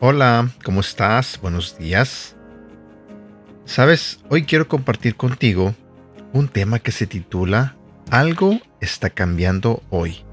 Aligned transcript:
Hola, 0.00 0.48
¿cómo 0.64 0.80
estás? 0.80 1.38
Buenos 1.42 1.76
días. 1.78 2.34
Sabes, 3.66 4.20
hoy 4.30 4.44
quiero 4.44 4.66
compartir 4.66 5.16
contigo 5.16 5.74
un 6.32 6.48
tema 6.48 6.78
que 6.78 6.92
se 6.92 7.06
titula 7.06 7.76
Algo 8.10 8.58
está 8.80 9.10
cambiando 9.10 9.82
hoy. 9.90 10.24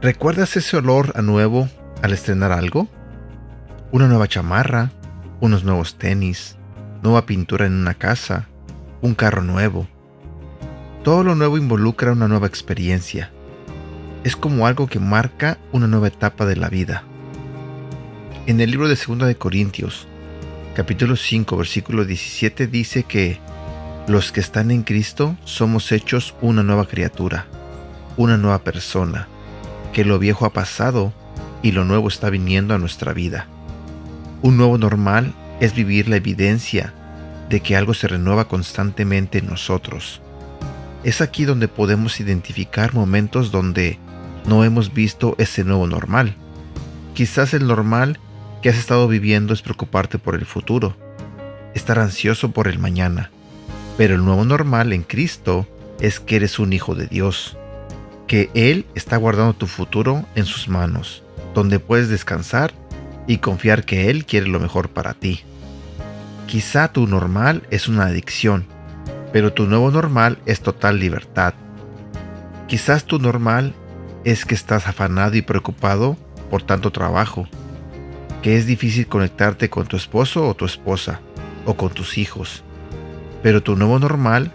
¿Recuerdas 0.00 0.56
ese 0.56 0.76
olor 0.76 1.12
a 1.16 1.22
nuevo 1.22 1.68
al 2.00 2.12
estrenar 2.12 2.52
algo? 2.52 2.86
Una 3.90 4.06
nueva 4.06 4.28
chamarra, 4.28 4.92
unos 5.40 5.64
nuevos 5.64 5.96
tenis, 5.96 6.56
nueva 7.02 7.26
pintura 7.26 7.66
en 7.66 7.74
una 7.74 7.94
casa, 7.94 8.48
un 9.00 9.14
carro 9.14 9.42
nuevo. 9.42 9.86
Todo 11.04 11.22
lo 11.22 11.34
nuevo 11.34 11.56
involucra 11.58 12.12
una 12.12 12.28
nueva 12.28 12.46
experiencia. 12.46 13.30
Es 14.24 14.36
como 14.36 14.66
algo 14.66 14.88
que 14.88 14.98
marca 14.98 15.58
una 15.72 15.86
nueva 15.86 16.08
etapa 16.08 16.44
de 16.44 16.56
la 16.56 16.68
vida. 16.68 17.04
En 18.46 18.60
el 18.60 18.70
libro 18.70 18.88
de 18.88 18.96
2 18.96 19.18
de 19.26 19.36
Corintios, 19.36 20.08
capítulo 20.74 21.16
5, 21.16 21.56
versículo 21.56 22.04
17 22.04 22.66
dice 22.66 23.04
que 23.04 23.38
los 24.08 24.32
que 24.32 24.40
están 24.40 24.70
en 24.70 24.82
Cristo 24.82 25.36
somos 25.44 25.92
hechos 25.92 26.34
una 26.40 26.62
nueva 26.62 26.86
criatura, 26.86 27.46
una 28.16 28.36
nueva 28.38 28.64
persona, 28.64 29.28
que 29.92 30.04
lo 30.04 30.18
viejo 30.18 30.46
ha 30.46 30.52
pasado 30.52 31.12
y 31.62 31.72
lo 31.72 31.84
nuevo 31.84 32.08
está 32.08 32.30
viniendo 32.30 32.74
a 32.74 32.78
nuestra 32.78 33.12
vida. 33.12 33.46
Un 34.40 34.56
nuevo 34.56 34.78
normal 34.78 35.34
es 35.60 35.74
vivir 35.74 36.08
la 36.08 36.16
evidencia 36.16 36.94
de 37.48 37.60
que 37.60 37.76
algo 37.76 37.94
se 37.94 38.08
renueva 38.08 38.46
constantemente 38.46 39.38
en 39.38 39.46
nosotros. 39.46 40.20
Es 41.02 41.20
aquí 41.20 41.44
donde 41.44 41.68
podemos 41.68 42.20
identificar 42.20 42.94
momentos 42.94 43.50
donde 43.50 43.98
no 44.46 44.64
hemos 44.64 44.92
visto 44.94 45.34
ese 45.38 45.64
nuevo 45.64 45.86
normal. 45.86 46.36
Quizás 47.14 47.54
el 47.54 47.66
normal 47.66 48.18
que 48.62 48.68
has 48.68 48.76
estado 48.76 49.08
viviendo 49.08 49.52
es 49.52 49.62
preocuparte 49.62 50.18
por 50.18 50.34
el 50.34 50.46
futuro, 50.46 50.96
estar 51.74 51.98
ansioso 51.98 52.52
por 52.52 52.68
el 52.68 52.78
mañana. 52.78 53.30
Pero 53.96 54.14
el 54.14 54.24
nuevo 54.24 54.44
normal 54.44 54.92
en 54.92 55.02
Cristo 55.02 55.66
es 56.00 56.20
que 56.20 56.36
eres 56.36 56.58
un 56.60 56.72
hijo 56.72 56.94
de 56.94 57.08
Dios, 57.08 57.56
que 58.28 58.50
Él 58.54 58.86
está 58.94 59.16
guardando 59.16 59.54
tu 59.54 59.66
futuro 59.66 60.26
en 60.36 60.44
sus 60.44 60.68
manos, 60.68 61.24
donde 61.54 61.80
puedes 61.80 62.08
descansar 62.08 62.72
y 63.28 63.38
confiar 63.38 63.84
que 63.84 64.10
Él 64.10 64.24
quiere 64.24 64.48
lo 64.48 64.58
mejor 64.58 64.88
para 64.88 65.14
ti. 65.14 65.42
Quizá 66.48 66.88
tu 66.88 67.06
normal 67.06 67.62
es 67.70 67.86
una 67.86 68.06
adicción, 68.06 68.66
pero 69.32 69.52
tu 69.52 69.66
nuevo 69.66 69.92
normal 69.92 70.38
es 70.46 70.60
total 70.60 70.98
libertad. 70.98 71.54
Quizás 72.66 73.04
tu 73.04 73.20
normal 73.20 73.74
es 74.24 74.44
que 74.44 74.54
estás 74.54 74.88
afanado 74.88 75.36
y 75.36 75.42
preocupado 75.42 76.16
por 76.50 76.62
tanto 76.62 76.90
trabajo, 76.90 77.46
que 78.42 78.56
es 78.56 78.66
difícil 78.66 79.06
conectarte 79.06 79.68
con 79.68 79.86
tu 79.86 79.96
esposo 79.96 80.48
o 80.48 80.54
tu 80.54 80.64
esposa, 80.64 81.20
o 81.66 81.76
con 81.76 81.90
tus 81.90 82.16
hijos. 82.16 82.64
Pero 83.42 83.62
tu 83.62 83.76
nuevo 83.76 83.98
normal, 83.98 84.50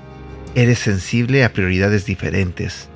eres 0.56 0.80
sensible 0.80 1.44
a 1.44 1.54
prioridades 1.54 2.06
diferentes, 2.06 2.90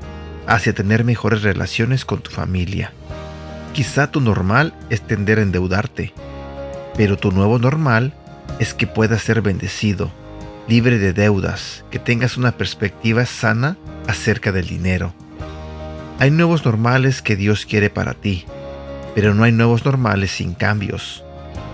hacia 0.47 0.73
tener 0.73 1.03
mejores 1.03 1.43
relaciones 1.43 2.03
con 2.03 2.21
tu 2.21 2.31
familia. 2.31 2.93
Quizá 3.77 4.09
tu 4.09 4.21
normal 4.21 4.73
es 4.89 5.01
tender 5.01 5.37
a 5.37 5.43
endeudarte, 5.43 6.11
pero 6.95 7.15
tu 7.15 7.31
nuevo 7.31 7.59
normal 7.59 8.11
es 8.57 8.73
que 8.73 8.87
puedas 8.87 9.21
ser 9.21 9.43
bendecido, 9.43 10.11
libre 10.67 10.97
de 10.97 11.13
deudas, 11.13 11.85
que 11.91 11.99
tengas 11.99 12.37
una 12.37 12.53
perspectiva 12.53 13.27
sana 13.27 13.77
acerca 14.07 14.51
del 14.51 14.67
dinero. 14.67 15.13
Hay 16.17 16.31
nuevos 16.31 16.65
normales 16.65 17.21
que 17.21 17.35
Dios 17.35 17.67
quiere 17.67 17.91
para 17.91 18.15
ti, 18.15 18.45
pero 19.13 19.35
no 19.35 19.43
hay 19.43 19.51
nuevos 19.51 19.85
normales 19.85 20.31
sin 20.31 20.55
cambios. 20.55 21.23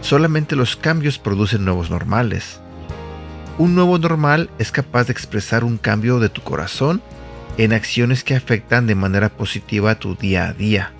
Solamente 0.02 0.58
los 0.58 0.76
cambios 0.76 1.20
producen 1.20 1.64
nuevos 1.64 1.90
normales. 1.90 2.60
Un 3.58 3.76
nuevo 3.76 3.98
normal 3.98 4.50
es 4.60 4.74
capaz 4.74 5.06
de 5.06 5.14
expresar 5.14 5.64
un 5.64 5.78
cambio 5.78 6.20
de 6.20 6.28
tu 6.28 6.42
corazón 6.42 7.02
en 7.58 7.72
acciones 7.72 8.26
que 8.26 8.36
afectan 8.36 8.88
de 8.88 8.96
manera 8.96 9.30
positiva 9.30 9.96
tu 9.96 10.16
día 10.16 10.50
a 10.50 10.54
día, 10.54 10.92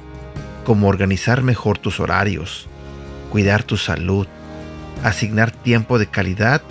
como 0.64 0.88
organizar 0.88 1.44
mejor 1.44 1.78
tus 1.78 2.00
horarios, 2.00 2.68
cuidar 3.32 3.64
tu 3.64 3.78
salud, 3.78 4.28
asignar 5.04 5.52
tiempo 5.52 6.00
de 6.00 6.08
calidad 6.08 6.62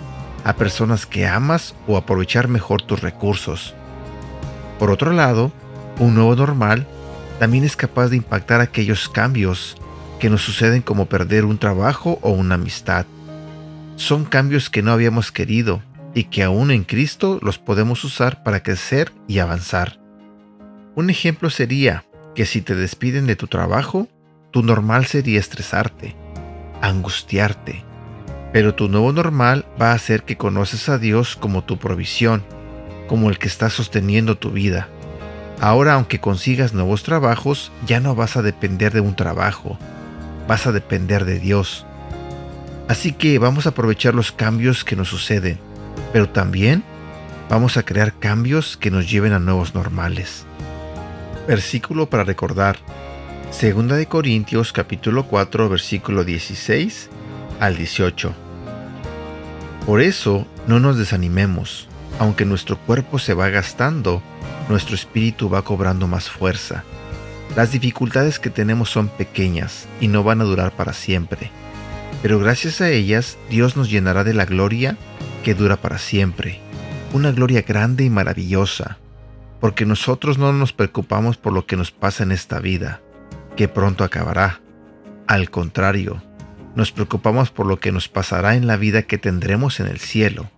a 0.43 0.53
personas 0.53 1.05
que 1.05 1.27
amas 1.27 1.75
o 1.87 1.97
aprovechar 1.97 2.47
mejor 2.47 2.81
tus 2.81 3.01
recursos. 3.01 3.73
Por 4.79 4.91
otro 4.91 5.11
lado, 5.11 5.51
un 5.99 6.15
nuevo 6.15 6.35
normal 6.35 6.87
también 7.39 7.63
es 7.63 7.75
capaz 7.75 8.09
de 8.09 8.17
impactar 8.17 8.61
aquellos 8.61 9.09
cambios 9.09 9.77
que 10.19 10.29
nos 10.29 10.41
suceden 10.41 10.81
como 10.81 11.05
perder 11.05 11.45
un 11.45 11.57
trabajo 11.57 12.19
o 12.21 12.31
una 12.31 12.55
amistad. 12.55 13.05
Son 13.95 14.25
cambios 14.25 14.69
que 14.69 14.81
no 14.81 14.91
habíamos 14.91 15.31
querido 15.31 15.81
y 16.13 16.25
que 16.25 16.43
aún 16.43 16.71
en 16.71 16.83
Cristo 16.83 17.39
los 17.41 17.57
podemos 17.57 18.03
usar 18.03 18.43
para 18.43 18.63
crecer 18.63 19.11
y 19.27 19.39
avanzar. 19.39 19.99
Un 20.95 21.09
ejemplo 21.09 21.49
sería 21.49 22.05
que 22.35 22.45
si 22.45 22.61
te 22.61 22.75
despiden 22.75 23.27
de 23.27 23.35
tu 23.35 23.47
trabajo, 23.47 24.07
tu 24.51 24.63
normal 24.63 25.05
sería 25.05 25.39
estresarte, 25.39 26.15
angustiarte, 26.81 27.83
pero 28.51 28.75
tu 28.75 28.87
nuevo 28.87 29.11
normal 29.11 29.65
va 29.81 29.93
a 29.93 29.97
ser 29.97 30.23
que 30.23 30.37
conoces 30.37 30.89
a 30.89 30.97
Dios 30.97 31.35
como 31.35 31.63
tu 31.63 31.77
provisión, 31.77 32.43
como 33.07 33.29
el 33.29 33.39
que 33.39 33.47
está 33.47 33.69
sosteniendo 33.69 34.37
tu 34.37 34.51
vida. 34.51 34.87
Ahora 35.59 35.93
aunque 35.93 36.19
consigas 36.19 36.73
nuevos 36.73 37.03
trabajos, 37.03 37.71
ya 37.85 37.99
no 37.99 38.15
vas 38.15 38.37
a 38.37 38.41
depender 38.41 38.93
de 38.93 39.01
un 39.01 39.15
trabajo, 39.15 39.77
vas 40.47 40.67
a 40.67 40.71
depender 40.71 41.25
de 41.25 41.39
Dios. 41.39 41.85
Así 42.87 43.13
que 43.13 43.39
vamos 43.39 43.65
a 43.65 43.69
aprovechar 43.69 44.13
los 44.13 44.31
cambios 44.31 44.83
que 44.83 44.95
nos 44.95 45.07
suceden, 45.07 45.57
pero 46.11 46.29
también 46.29 46.83
vamos 47.49 47.77
a 47.77 47.83
crear 47.83 48.13
cambios 48.13 48.77
que 48.77 48.91
nos 48.91 49.09
lleven 49.09 49.33
a 49.33 49.39
nuevos 49.39 49.73
normales. 49.73 50.45
Versículo 51.47 52.09
para 52.09 52.23
recordar. 52.23 52.77
Segunda 53.51 53.95
de 53.95 54.05
Corintios 54.05 54.71
capítulo 54.71 55.27
4 55.27 55.69
versículo 55.69 56.23
16 56.23 57.09
al 57.59 57.77
18. 57.77 58.33
Por 59.85 60.01
eso 60.01 60.47
no 60.67 60.79
nos 60.79 60.97
desanimemos, 60.97 61.87
aunque 62.17 62.45
nuestro 62.45 62.77
cuerpo 62.77 63.19
se 63.19 63.33
va 63.33 63.49
gastando 63.49 64.23
nuestro 64.69 64.95
espíritu 64.95 65.49
va 65.49 65.63
cobrando 65.63 66.07
más 66.07 66.29
fuerza. 66.29 66.83
Las 67.55 67.71
dificultades 67.71 68.39
que 68.39 68.49
tenemos 68.49 68.89
son 68.89 69.09
pequeñas 69.09 69.87
y 69.99 70.07
no 70.07 70.23
van 70.23 70.41
a 70.41 70.45
durar 70.45 70.71
para 70.71 70.93
siempre, 70.93 71.51
pero 72.21 72.39
gracias 72.39 72.81
a 72.81 72.89
ellas 72.89 73.37
Dios 73.49 73.75
nos 73.75 73.89
llenará 73.89 74.23
de 74.23 74.33
la 74.33 74.45
gloria 74.45 74.97
que 75.43 75.53
dura 75.53 75.77
para 75.77 75.97
siempre, 75.97 76.59
una 77.11 77.31
gloria 77.31 77.61
grande 77.61 78.05
y 78.05 78.09
maravillosa, 78.09 78.97
porque 79.63 79.85
nosotros 79.85 80.37
no 80.37 80.51
nos 80.51 80.73
preocupamos 80.73 81.37
por 81.37 81.53
lo 81.53 81.65
que 81.65 81.77
nos 81.77 81.89
pasa 81.89 82.23
en 82.23 82.33
esta 82.33 82.59
vida, 82.59 82.99
que 83.55 83.69
pronto 83.69 84.03
acabará. 84.03 84.59
Al 85.25 85.49
contrario, 85.51 86.21
nos 86.75 86.91
preocupamos 86.91 87.49
por 87.49 87.65
lo 87.65 87.79
que 87.79 87.93
nos 87.93 88.09
pasará 88.09 88.57
en 88.57 88.67
la 88.67 88.75
vida 88.75 89.03
que 89.03 89.17
tendremos 89.17 89.79
en 89.79 89.87
el 89.87 89.99
cielo. 89.99 90.51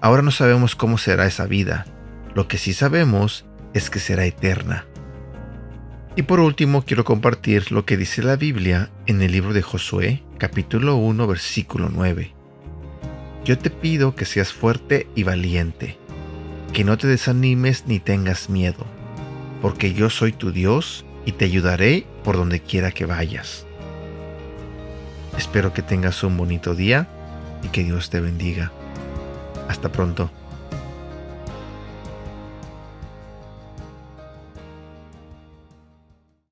Ahora 0.00 0.22
no 0.22 0.30
sabemos 0.30 0.76
cómo 0.76 0.98
será 0.98 1.26
esa 1.26 1.46
vida, 1.46 1.84
lo 2.32 2.46
que 2.46 2.58
sí 2.58 2.74
sabemos 2.74 3.44
es 3.74 3.90
que 3.90 3.98
será 3.98 4.24
eterna. 4.24 4.86
Y 6.14 6.22
por 6.22 6.38
último 6.38 6.84
quiero 6.84 7.04
compartir 7.04 7.72
lo 7.72 7.86
que 7.86 7.96
dice 7.96 8.22
la 8.22 8.36
Biblia 8.36 8.88
en 9.06 9.20
el 9.20 9.32
libro 9.32 9.52
de 9.52 9.62
Josué, 9.62 10.22
capítulo 10.38 10.94
1, 10.94 11.26
versículo 11.26 11.90
9. 11.92 12.32
Yo 13.44 13.58
te 13.58 13.70
pido 13.70 14.14
que 14.14 14.26
seas 14.26 14.52
fuerte 14.52 15.08
y 15.16 15.24
valiente, 15.24 15.98
que 16.72 16.84
no 16.84 16.96
te 16.98 17.06
desanimes 17.06 17.84
ni 17.86 17.98
tengas 17.98 18.50
miedo, 18.50 18.86
porque 19.62 19.94
yo 19.94 20.10
soy 20.10 20.32
tu 20.32 20.52
Dios 20.52 21.04
y 21.24 21.32
te 21.32 21.44
ayudaré 21.44 22.06
por 22.24 22.36
donde 22.36 22.60
quiera 22.60 22.90
que 22.92 23.06
vayas. 23.06 23.66
Espero 25.36 25.72
que 25.72 25.82
tengas 25.82 26.22
un 26.22 26.36
bonito 26.36 26.74
día 26.74 27.08
y 27.62 27.68
que 27.68 27.84
Dios 27.84 28.10
te 28.10 28.20
bendiga. 28.20 28.72
Hasta 29.68 29.90
pronto. 29.90 30.30